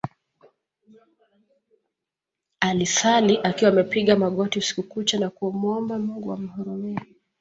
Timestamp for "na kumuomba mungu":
5.19-6.31